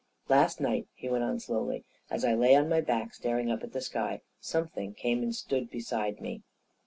"Last 0.29 0.59
night," 0.59 0.87
he 0.95 1.09
went 1.09 1.23
on 1.23 1.39
slowly," 1.39 1.85
as 2.09 2.25
I 2.25 2.33
lay 2.33 2.55
on 2.55 2.67
my 2.67 2.81
back, 2.81 3.13
staring 3.13 3.51
up 3.51 3.61
at 3.61 3.71
the 3.71 3.81
sky, 3.81 4.21
something 4.39 4.95
came 4.95 5.21
and 5.21 5.35
stood 5.35 5.69
beside 5.69 6.19
me." 6.19 6.41